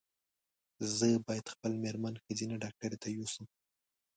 زه 0.97 1.07
باید 1.27 1.51
خپل 1.53 1.71
مېرمن 1.83 2.15
ښځېنه 2.23 2.55
ډاکټري 2.63 2.97
ته 3.03 3.07
یو 3.15 3.25
سم 3.33 3.45